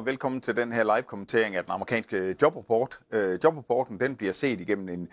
og 0.00 0.06
velkommen 0.06 0.40
til 0.40 0.56
den 0.56 0.72
her 0.72 0.84
live-kommentering 0.84 1.56
af 1.56 1.64
den 1.64 1.72
amerikanske 1.72 2.36
jobrapport. 2.42 3.00
Øh, 3.12 3.38
jobrapporten 3.44 4.00
den 4.00 4.16
bliver 4.16 4.32
set 4.32 4.60
igennem 4.60 4.88
en 4.88 5.08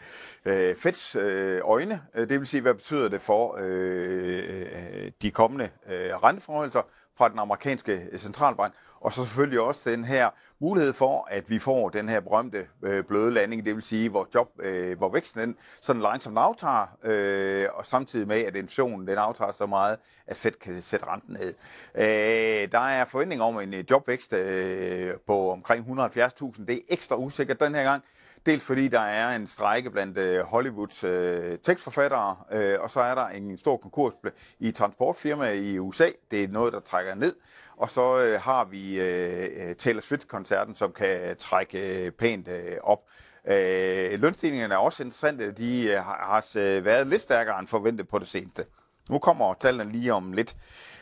øh, 0.45 0.75
Feds 0.75 1.15
øh, 1.15 1.61
øjne. 1.63 2.01
Øh, 2.15 2.29
det 2.29 2.39
vil 2.39 2.47
sige, 2.47 2.61
hvad 2.61 2.73
betyder 2.73 3.09
det 3.09 3.21
for 3.21 3.57
øh, 3.59 4.43
øh 4.49 5.11
de 5.21 5.31
kommende 5.31 5.69
øh, 5.87 6.23
renteforholdelser 6.23 6.81
fra 7.17 7.29
den 7.29 7.39
amerikanske 7.39 8.07
øh, 8.11 8.19
centralbank, 8.19 8.73
og 8.99 9.13
så 9.13 9.25
selvfølgelig 9.25 9.59
også 9.59 9.89
den 9.89 10.05
her 10.05 10.29
mulighed 10.59 10.93
for, 10.93 11.27
at 11.31 11.49
vi 11.49 11.59
får 11.59 11.89
den 11.89 12.09
her 12.09 12.19
berømte 12.19 12.67
øh, 12.83 13.03
bløde 13.03 13.31
landing, 13.31 13.65
det 13.65 13.75
vil 13.75 13.83
sige, 13.83 14.09
hvor, 14.09 14.27
job, 14.35 14.49
øh, 14.59 14.97
hvor 14.97 15.09
væksten 15.09 15.41
den 15.41 15.55
sådan 15.81 16.01
langsomt 16.01 16.37
aftager, 16.37 16.97
øh, 17.03 17.67
og 17.73 17.85
samtidig 17.85 18.27
med, 18.27 18.37
at 18.37 18.55
inflationen 18.55 19.07
den 19.07 19.17
aftager 19.17 19.51
så 19.51 19.65
meget, 19.65 19.97
at 20.27 20.37
Fed 20.37 20.51
kan 20.51 20.81
sætte 20.81 21.05
renten 21.05 21.33
ned. 21.33 21.53
Øh, 21.95 22.71
der 22.71 22.79
er 22.79 23.05
forventning 23.05 23.41
om 23.41 23.59
en 23.59 23.73
øh, 23.73 23.83
jobvækst 23.89 24.33
øh, 24.33 25.13
på 25.27 25.51
omkring 25.51 25.85
170.000. 25.85 26.65
Det 26.65 26.75
er 26.75 26.81
ekstra 26.89 27.15
usikkert 27.15 27.59
den 27.59 27.75
her 27.75 27.83
gang. 27.83 28.03
Dels 28.45 28.63
fordi 28.63 28.87
der 28.87 28.99
er 28.99 29.35
en 29.35 29.47
strække 29.47 29.91
blandt 29.91 30.17
øh, 30.17 30.39
Hollywoods 30.45 31.03
øh, 31.03 31.57
tekstforfattere, 31.63 32.35
øh, 32.51 32.79
og 32.79 32.91
så 32.91 32.99
er 32.99 33.15
der 33.15 33.27
en 33.27 33.57
stor 33.57 33.77
konkurs 33.77 34.13
i 34.59 34.71
transportfirmaer 34.71 35.53
i 35.53 35.79
USA. 35.79 36.09
Det 36.31 36.43
er 36.43 36.47
noget, 36.47 36.73
der 36.73 36.79
trækker 36.79 37.15
ned. 37.15 37.35
Og 37.77 37.89
så 37.89 38.23
øh, 38.23 38.41
har 38.41 38.65
vi 38.65 39.01
øh, 39.01 39.69
øh, 39.69 39.75
Taylor 39.75 40.01
Swift-koncerten, 40.01 40.75
som 40.75 40.91
kan 40.91 41.37
trække 41.39 42.05
øh, 42.05 42.11
pænt 42.11 42.47
øh, 42.47 42.77
op. 42.83 42.99
Øh, 43.47 44.21
lønstigningerne 44.21 44.73
er 44.73 44.77
også 44.77 45.03
interessante. 45.03 45.51
De 45.51 45.89
øh, 45.89 45.95
har, 45.95 46.25
har 46.25 46.51
øh, 46.55 46.85
været 46.85 47.07
lidt 47.07 47.21
stærkere 47.21 47.59
end 47.59 47.67
forventet 47.67 48.07
på 48.07 48.19
det 48.19 48.27
seneste. 48.27 48.65
Nu 49.09 49.19
kommer 49.19 49.53
tallene 49.53 49.91
lige 49.91 50.13
om 50.13 50.33
lidt. 50.33 50.55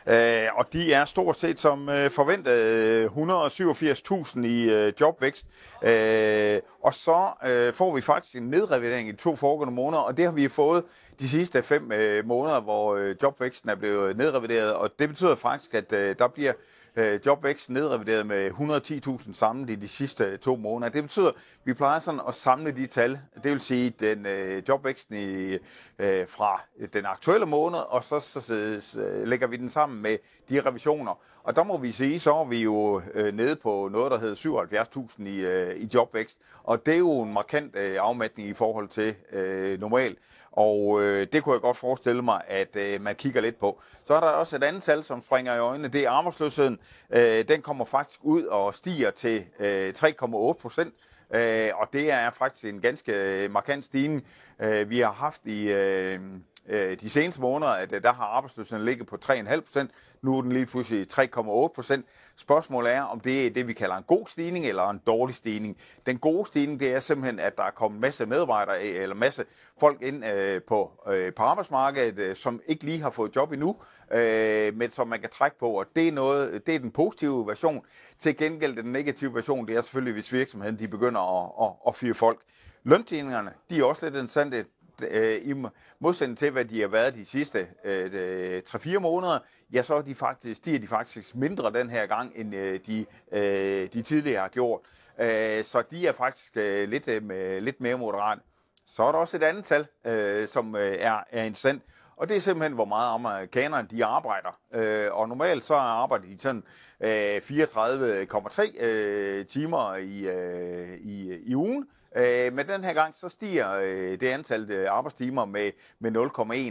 Øh, 0.06 0.48
og 0.54 0.72
de 0.72 0.92
er 0.92 1.04
stort 1.04 1.36
set 1.36 1.60
som 1.60 1.88
øh, 1.88 2.10
forventet 2.10 2.52
øh, 2.52 3.04
187.000 3.06 4.46
i 4.46 4.70
øh, 4.70 4.92
jobvækst. 5.00 5.46
Øh, 5.82 6.60
og 6.82 6.94
så 6.94 7.26
øh, 7.46 7.74
får 7.74 7.94
vi 7.94 8.00
faktisk 8.00 8.36
en 8.36 8.42
nedrevidering 8.42 9.08
i 9.08 9.12
to 9.12 9.36
foregående 9.36 9.74
måneder, 9.74 10.02
og 10.02 10.16
det 10.16 10.24
har 10.24 10.32
vi 10.32 10.48
fået 10.48 10.84
de 11.20 11.28
sidste 11.28 11.62
fem 11.62 11.92
øh, 11.92 12.26
måneder, 12.26 12.60
hvor 12.60 12.96
øh, 12.96 13.16
jobvæksten 13.22 13.70
er 13.70 13.74
blevet 13.74 14.16
nedrevideret. 14.16 14.72
Og 14.74 14.90
det 14.98 15.08
betyder 15.08 15.36
faktisk, 15.36 15.74
at 15.74 15.92
øh, 15.92 16.14
der 16.18 16.28
bliver 16.28 16.52
øh, 16.96 17.20
jobvækst 17.26 17.70
nedrevideret 17.70 18.26
med 18.26 18.50
110.000 18.50 19.32
samlet 19.32 19.70
i 19.70 19.74
de 19.74 19.88
sidste 19.88 20.24
øh, 20.24 20.38
to 20.38 20.56
måneder. 20.56 20.92
Det 20.92 21.02
betyder, 21.02 21.28
at 21.28 21.34
vi 21.64 21.74
plejer 21.74 22.00
sådan 22.00 22.20
at 22.28 22.34
samle 22.34 22.70
de 22.70 22.86
tal, 22.86 23.20
det 23.42 23.52
vil 23.52 23.60
sige 23.60 23.90
den 23.90 24.26
øh, 24.26 24.62
jobvæksten 24.68 25.16
i, 25.16 25.52
øh, 25.98 26.28
fra 26.28 26.60
den 26.92 27.06
aktuelle 27.06 27.46
måned, 27.46 27.78
og 27.78 28.04
så, 28.04 28.20
så, 28.20 28.40
så, 28.40 28.80
så 28.80 29.00
øh, 29.00 29.28
lægger 29.28 29.46
vi 29.46 29.56
den 29.56 29.70
sammen 29.70 30.02
med 30.02 30.18
de 30.50 30.60
revisioner. 30.60 31.20
Og 31.46 31.56
der 31.56 31.64
må 31.64 31.76
vi 31.76 31.92
sige, 31.92 32.20
så 32.20 32.34
er 32.34 32.44
vi 32.44 32.62
jo 32.62 33.02
øh, 33.14 33.34
nede 33.34 33.56
på 33.56 33.88
noget, 33.92 34.10
der 34.10 34.18
hedder 34.18 35.06
77.000 35.16 35.28
i, 35.28 35.40
øh, 35.40 35.76
i 35.76 35.90
jobvækst, 35.94 36.38
og 36.64 36.86
det 36.86 36.94
er 36.94 36.98
jo 36.98 37.22
en 37.22 37.32
markant 37.32 37.76
øh, 37.76 37.96
afmatning 38.00 38.48
i 38.48 38.54
forhold 38.54 38.88
til 38.88 39.14
øh, 39.32 39.80
normal. 39.80 40.16
Og 40.52 41.02
øh, 41.02 41.26
det 41.32 41.42
kunne 41.42 41.52
jeg 41.52 41.60
godt 41.60 41.76
forestille 41.76 42.22
mig, 42.22 42.42
at 42.48 42.76
øh, 42.76 43.00
man 43.00 43.14
kigger 43.14 43.40
lidt 43.40 43.58
på. 43.58 43.80
Så 44.04 44.14
er 44.14 44.20
der 44.20 44.26
også 44.26 44.56
et 44.56 44.64
andet 44.64 44.82
tal, 44.82 45.04
som 45.04 45.22
springer 45.22 45.54
i 45.54 45.58
øjnene. 45.58 45.88
Det 45.88 46.06
er 46.06 46.10
arbejdsløsheden. 46.10 46.78
Øh, 47.10 47.48
den 47.48 47.62
kommer 47.62 47.84
faktisk 47.84 48.20
ud 48.22 48.42
og 48.42 48.74
stiger 48.74 49.10
til 49.10 49.44
øh, 49.60 49.94
3,8 49.98 50.52
procent. 50.52 50.94
Øh, 51.34 51.70
og 51.74 51.88
det 51.92 52.10
er 52.10 52.30
faktisk 52.30 52.64
en 52.64 52.80
ganske 52.80 53.12
øh, 53.12 53.50
markant 53.50 53.84
stigning. 53.84 54.26
Øh, 54.60 54.90
vi 54.90 54.98
har 54.98 55.12
haft 55.12 55.40
i... 55.44 55.72
Øh, 55.72 56.20
øh, 56.68 57.00
de 57.00 57.10
seneste 57.10 57.40
måneder, 57.40 57.70
at 57.70 57.92
øh, 57.92 58.02
der 58.02 58.12
har 58.12 58.24
arbejdsløsheden 58.24 58.84
ligget 58.84 59.06
på 59.06 59.18
3,5 59.24 59.60
procent. 59.60 59.90
Nu 60.22 60.38
er 60.38 60.42
den 60.42 60.52
lige 60.52 60.66
pludselig 60.66 61.06
3,8 61.12 61.68
procent. 61.74 62.06
Spørgsmålet 62.36 62.92
er, 62.92 63.02
om 63.02 63.20
det 63.20 63.46
er 63.46 63.50
det, 63.50 63.66
vi 63.66 63.72
kalder 63.72 63.96
en 63.96 64.04
god 64.06 64.26
stigning 64.26 64.66
eller 64.66 64.90
en 64.90 65.00
dårlig 65.06 65.36
stigning. 65.36 65.76
Den 66.06 66.18
gode 66.18 66.46
stigning, 66.46 66.80
det 66.80 66.94
er 66.94 67.00
simpelthen, 67.00 67.38
at 67.38 67.56
der 67.56 67.62
er 67.62 67.70
kommet 67.70 68.00
masse 68.00 68.26
medarbejdere 68.26 68.76
øh, 68.76 69.02
eller 69.02 69.16
masse 69.16 69.44
folk 69.80 70.02
ind 70.02 70.24
øh, 70.24 70.62
på, 70.62 70.92
øh, 71.08 71.34
på 71.34 71.42
arbejdsmarkedet, 71.42 72.18
øh, 72.18 72.36
som 72.36 72.60
ikke 72.66 72.84
lige 72.84 73.00
har 73.00 73.10
fået 73.10 73.36
job 73.36 73.52
endnu, 73.52 73.76
øh, 74.12 74.74
men 74.76 74.90
som 74.90 75.08
man 75.08 75.20
kan 75.20 75.30
trække 75.30 75.58
på, 75.58 75.70
og 75.70 75.86
det 75.96 76.08
er, 76.08 76.12
noget, 76.12 76.66
det 76.66 76.74
er 76.74 76.78
den 76.78 76.90
positive 76.90 77.46
version. 77.46 77.82
Til 78.18 78.36
gengæld 78.36 78.76
den 78.76 78.92
negative 78.92 79.34
version, 79.34 79.66
det 79.66 79.76
er 79.76 79.82
selvfølgelig, 79.82 80.14
hvis 80.14 80.32
virksomheden 80.32 80.78
de 80.78 80.88
begynder 80.88 81.20
at, 81.20 81.66
at, 81.66 81.72
at 81.88 81.96
fyre 81.96 82.14
folk. 82.14 82.40
Lønstigningerne, 82.84 83.52
de 83.70 83.80
er 83.80 83.84
også 83.84 84.06
lidt 84.06 84.14
interessante 84.14 84.64
øh, 85.02 85.36
i 85.42 85.54
modsætning 85.98 86.38
til, 86.38 86.50
hvad 86.50 86.64
de 86.64 86.80
har 86.80 86.88
været 86.88 87.14
de 87.14 87.26
sidste 87.26 87.68
øh, 87.84 88.10
øh 88.12 88.62
3-4 88.68 88.98
måneder, 88.98 89.38
ja, 89.72 89.82
så 89.82 89.94
er 89.94 90.02
de 90.02 90.14
faktisk, 90.14 90.56
stiger 90.56 90.78
de 90.78 90.86
faktisk 90.86 91.34
mindre 91.34 91.72
den 91.72 91.90
her 91.90 92.06
gang, 92.06 92.32
end 92.34 92.54
øh, 92.54 92.80
de, 92.86 93.06
øh, 93.32 93.88
de 93.92 94.02
tidligere 94.02 94.40
har 94.40 94.48
gjort. 94.48 94.80
Øh, 95.20 95.64
så 95.64 95.82
de 95.90 96.06
er 96.06 96.12
faktisk 96.12 96.56
øh, 96.56 96.88
lidt, 96.88 97.08
øh, 97.08 97.62
lidt 97.62 97.80
mere 97.80 97.98
moderate. 97.98 98.40
Så 98.86 99.02
er 99.02 99.12
der 99.12 99.18
også 99.18 99.36
et 99.36 99.42
andet 99.42 99.64
tal, 99.64 99.86
øh, 100.06 100.48
som 100.48 100.76
øh, 100.76 100.96
er, 101.00 101.24
er 101.30 101.44
interessant, 101.44 101.82
og 102.16 102.28
det 102.28 102.36
er 102.36 102.40
simpelthen, 102.40 102.72
hvor 102.72 102.84
meget 102.84 103.14
amerikanerne 103.14 103.88
de 103.90 104.04
arbejder. 104.04 104.58
Øh, 104.74 105.08
og 105.12 105.28
normalt 105.28 105.64
så 105.64 105.74
arbejder 105.74 106.26
de 106.26 106.38
sådan 106.38 106.62
øh, 107.00 107.36
34,3 107.36 108.84
øh, 108.84 109.46
timer 109.46 109.96
i, 109.96 110.28
øh, 110.28 110.94
i, 110.94 111.38
i 111.44 111.54
ugen. 111.56 111.86
Øh, 112.16 112.52
men 112.52 112.68
den 112.68 112.84
her 112.84 112.92
gang, 112.92 113.14
så 113.14 113.28
stiger 113.28 113.72
øh, 113.72 114.20
det 114.20 114.22
antal 114.22 114.70
øh, 114.70 114.90
arbejdstimer 114.90 115.44
med, 115.44 115.70
med 115.98 116.16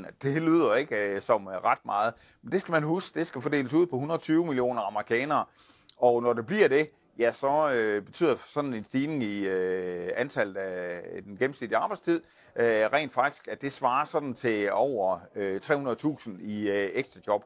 0,1. 0.05 0.11
Det 0.21 0.41
lyder 0.41 0.75
ikke 0.75 1.15
øh, 1.15 1.21
som 1.21 1.47
øh, 1.47 1.53
ret 1.53 1.85
meget. 1.85 2.13
Men 2.41 2.51
det 2.51 2.61
skal 2.61 2.71
man 2.71 2.83
huske, 2.83 3.19
det 3.19 3.27
skal 3.27 3.41
fordeles 3.41 3.73
ud 3.73 3.85
på 3.85 3.95
120 3.95 4.45
millioner 4.45 4.81
amerikanere. 4.81 5.45
Og 5.97 6.21
når 6.21 6.33
det 6.33 6.45
bliver 6.45 6.67
det, 6.67 6.89
ja, 7.19 7.31
så 7.31 7.71
øh, 7.73 8.01
betyder 8.01 8.35
sådan 8.47 8.73
en 8.73 8.83
stigning 8.83 9.23
i 9.23 9.47
øh, 9.47 10.09
antallet 10.15 10.57
af 10.57 11.01
øh, 11.13 11.23
den 11.23 11.37
gennemsnitlige 11.37 11.77
arbejdstid, 11.77 12.21
øh, 12.55 12.65
rent 12.65 13.13
faktisk, 13.13 13.47
at 13.47 13.61
det 13.61 13.73
svarer 13.73 14.05
sådan 14.05 14.33
til 14.33 14.71
over 14.71 15.19
øh, 15.35 15.61
300.000 15.65 16.29
i 16.39 16.69
øh, 16.69 16.89
ekstra 16.93 17.19
job. 17.27 17.45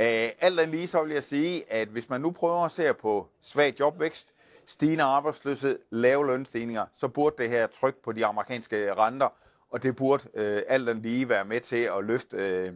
Øh, 0.00 0.28
alt 0.40 0.60
andet 0.60 0.68
lige 0.68 0.88
så 0.88 1.02
vil 1.02 1.12
jeg 1.12 1.22
sige, 1.22 1.72
at 1.72 1.88
hvis 1.88 2.08
man 2.08 2.20
nu 2.20 2.30
prøver 2.30 2.64
at 2.64 2.70
se 2.70 2.94
på 2.94 3.28
svag 3.42 3.80
jobvækst, 3.80 4.28
stigende 4.66 5.04
arbejdsløshed, 5.04 5.78
lave 5.90 6.26
lønstigninger, 6.26 6.86
så 6.94 7.08
burde 7.08 7.42
det 7.42 7.50
her 7.50 7.66
tryk 7.66 7.96
på 8.04 8.12
de 8.12 8.26
amerikanske 8.26 8.94
renter, 8.94 9.28
og 9.70 9.82
det 9.82 9.96
burde 9.96 10.28
øh, 10.34 10.62
alt 10.68 10.88
andet 10.88 11.02
lige 11.02 11.28
være 11.28 11.44
med 11.44 11.60
til 11.60 11.90
at 11.98 12.04
løfte 12.04 12.36
øh, 12.36 12.72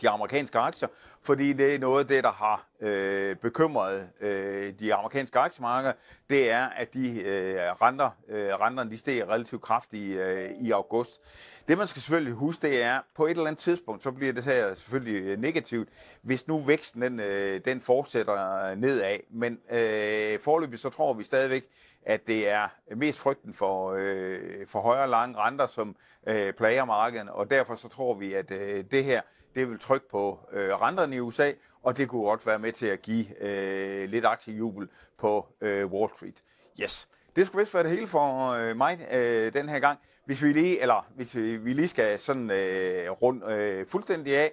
de 0.00 0.08
amerikanske 0.08 0.58
aktier, 0.58 0.88
fordi 1.22 1.52
det 1.52 1.74
er 1.74 1.78
noget 1.78 2.00
af 2.00 2.08
det, 2.08 2.24
der 2.24 2.32
har 2.32 2.69
øh, 2.80 3.36
bekymret 3.36 4.08
øh, 4.20 4.72
de 4.80 4.94
amerikanske 4.94 5.38
aktiemarkeder, 5.38 5.92
det 6.30 6.50
er, 6.50 6.66
at 6.66 6.94
de 6.94 7.22
øh, 7.22 7.60
renter, 7.82 8.10
øh, 8.28 8.48
renterne 8.48 8.90
de 8.90 8.98
steg 8.98 9.28
relativt 9.28 9.62
kraftigt 9.62 10.18
øh, 10.18 10.50
i 10.60 10.70
august. 10.70 11.20
Det 11.68 11.78
man 11.78 11.86
skal 11.86 12.02
selvfølgelig 12.02 12.34
huske, 12.34 12.66
det 12.66 12.82
er, 12.82 13.00
på 13.16 13.26
et 13.26 13.30
eller 13.30 13.46
andet 13.46 13.58
tidspunkt, 13.58 14.02
så 14.02 14.10
bliver 14.10 14.32
det 14.32 14.44
her 14.44 14.74
selvfølgelig 14.74 15.24
øh, 15.24 15.38
negativt, 15.38 15.88
hvis 16.22 16.48
nu 16.48 16.60
væksten 16.60 17.02
den, 17.02 17.20
øh, 17.20 17.60
den 17.64 17.80
fortsætter 17.80 18.64
øh, 18.64 18.76
nedad. 18.76 19.18
Men 19.30 19.58
øh, 19.70 20.40
forløbig 20.40 20.78
så 20.78 20.88
tror 20.88 21.12
vi 21.12 21.24
stadigvæk, 21.24 21.64
at 22.06 22.26
det 22.26 22.48
er 22.48 22.68
mest 22.96 23.18
frygten 23.18 23.54
for, 23.54 23.94
øh, 23.98 24.66
for 24.66 24.80
højere 24.80 25.10
lange 25.10 25.38
renter, 25.38 25.66
som 25.66 25.96
øh, 26.26 26.52
plager 26.52 26.84
markedet, 26.84 27.28
og 27.28 27.50
derfor 27.50 27.74
så 27.74 27.88
tror 27.88 28.14
vi, 28.14 28.34
at 28.34 28.50
øh, 28.50 28.84
det 28.90 29.04
her 29.04 29.20
det 29.54 29.70
vil 29.70 29.78
trykke 29.78 30.08
på 30.08 30.38
øh, 30.52 30.80
renterne 30.80 31.16
i 31.16 31.20
USA, 31.20 31.52
og 31.82 31.96
det 31.96 32.08
kunne 32.08 32.22
godt 32.22 32.46
være 32.46 32.58
med 32.58 32.72
til 32.72 32.86
at 32.86 33.02
give 33.02 33.26
øh, 33.40 34.08
lidt 34.08 34.24
aktiejubel 34.24 34.88
på 35.18 35.46
øh, 35.60 35.86
Wall 35.86 36.10
Street. 36.16 36.42
Yes. 36.82 37.08
Det 37.36 37.46
skulle 37.46 37.60
vist 37.60 37.74
være 37.74 37.82
det 37.82 37.90
hele 37.90 38.06
for 38.06 38.50
øh, 38.50 38.76
mig 38.76 39.08
øh, 39.12 39.52
den 39.52 39.68
her 39.68 39.78
gang. 39.78 39.98
Hvis 40.26 40.42
vi 40.42 40.52
lige, 40.52 40.82
eller 40.82 41.06
hvis 41.16 41.36
vi, 41.36 41.56
vi 41.56 41.72
lige 41.72 41.88
skal 41.88 42.18
sådan 42.18 42.50
øh, 42.50 43.10
rundt 43.10 43.48
øh, 43.48 43.86
fuldstændig 43.86 44.36
af, 44.36 44.52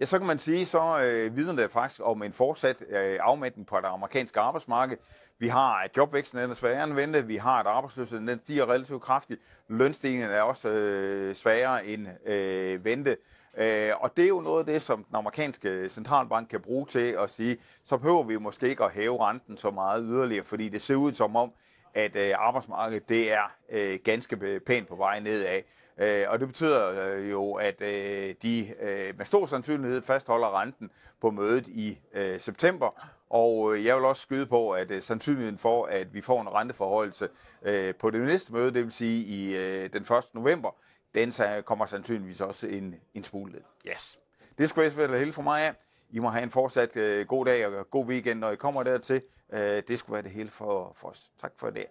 ja, 0.00 0.04
så 0.04 0.18
kan 0.18 0.26
man 0.26 0.38
sige, 0.38 0.66
så 0.66 1.02
øh, 1.02 1.36
vidner 1.36 1.62
det 1.62 1.70
faktisk 1.70 2.00
om 2.04 2.22
en 2.22 2.32
fortsat 2.32 2.82
øh, 2.88 3.18
afmætning 3.20 3.66
på 3.66 3.76
det 3.76 3.86
amerikanske 3.86 4.40
arbejdsmarked. 4.40 4.96
Vi 5.38 5.48
har, 5.48 5.74
at 5.74 5.96
jobvæksten 5.96 6.38
er 6.38 6.54
sværere 6.54 6.84
end 6.84 6.94
ventet. 6.94 7.28
Vi 7.28 7.36
har, 7.36 7.60
at 7.60 7.66
arbejdsløsheden 7.66 8.28
den 8.28 8.40
stiger 8.44 8.70
relativt 8.70 9.02
kraftigt. 9.02 9.40
Lønstigningen 9.68 10.30
er 10.30 10.42
også 10.42 10.68
øh, 10.68 11.34
sværere 11.34 11.86
end 11.86 12.06
øh, 12.26 12.84
ventet. 12.84 13.16
Øh, 13.58 13.90
og 14.00 14.16
det 14.16 14.24
er 14.24 14.28
jo 14.28 14.40
noget 14.40 14.58
af 14.58 14.66
det, 14.66 14.82
som 14.82 15.04
den 15.04 15.16
amerikanske 15.16 15.88
centralbank 15.88 16.48
kan 16.48 16.60
bruge 16.60 16.86
til 16.86 17.16
at 17.18 17.30
sige, 17.30 17.56
så 17.84 17.96
behøver 17.96 18.22
vi 18.22 18.36
måske 18.36 18.68
ikke 18.68 18.84
at 18.84 18.92
hæve 18.92 19.28
renten 19.28 19.56
så 19.56 19.70
meget 19.70 20.04
yderligere, 20.06 20.44
fordi 20.44 20.68
det 20.68 20.82
ser 20.82 20.94
ud 20.94 21.12
som 21.12 21.36
om, 21.36 21.52
at 21.94 22.16
øh, 22.16 22.32
arbejdsmarkedet 22.38 23.08
det 23.08 23.32
er 23.32 23.52
øh, 23.72 23.98
ganske 24.04 24.60
pænt 24.66 24.88
på 24.88 24.96
vej 24.96 25.20
nedad. 25.20 25.60
Øh, 25.98 26.24
og 26.28 26.40
det 26.40 26.48
betyder 26.48 27.14
øh, 27.16 27.30
jo, 27.30 27.52
at 27.52 27.80
øh, 27.80 28.34
de 28.42 28.66
øh, 28.80 29.18
med 29.18 29.26
stor 29.26 29.46
sandsynlighed 29.46 30.02
fastholder 30.02 30.60
renten 30.60 30.90
på 31.20 31.30
mødet 31.30 31.68
i 31.68 31.98
øh, 32.14 32.40
september. 32.40 33.08
Og 33.32 33.74
øh, 33.74 33.84
jeg 33.84 33.96
vil 33.96 34.04
også 34.04 34.22
skyde 34.22 34.46
på, 34.46 34.70
at 34.70 34.90
øh, 34.90 35.02
sandsynligheden 35.02 35.58
for, 35.58 35.86
at 35.86 36.14
vi 36.14 36.20
får 36.20 36.40
en 36.40 36.48
renteforhøjelse 36.48 37.28
øh, 37.62 37.94
på 37.94 38.10
det 38.10 38.20
næste 38.20 38.52
møde, 38.52 38.74
det 38.74 38.84
vil 38.84 38.92
sige 38.92 39.24
i 39.24 39.56
øh, 39.56 39.92
den 39.92 40.02
1. 40.02 40.08
november, 40.32 40.70
den 41.14 41.32
kommer 41.64 41.86
sandsynligvis 41.86 42.40
også 42.40 42.66
en, 42.66 42.94
en 43.14 43.24
smule. 43.24 43.62
Yes. 43.86 44.18
Det 44.58 44.68
skulle 44.68 44.96
være 44.96 45.18
hele 45.18 45.32
for 45.32 45.42
mig 45.42 45.62
af. 45.62 45.74
I 46.10 46.18
må 46.18 46.28
have 46.28 46.42
en 46.42 46.50
fortsat 46.50 46.96
øh, 46.96 47.26
god 47.26 47.44
dag 47.44 47.66
og 47.66 47.90
god 47.90 48.06
weekend, 48.06 48.40
når 48.40 48.50
I 48.50 48.56
kommer 48.56 48.82
dertil. 48.82 49.22
Øh, 49.52 49.82
det 49.88 49.98
skulle 49.98 50.14
være 50.14 50.22
det 50.22 50.30
hele 50.30 50.50
for, 50.50 50.92
for 50.96 51.08
os. 51.08 51.30
Tak 51.40 51.52
for 51.56 51.70
det. 51.70 51.86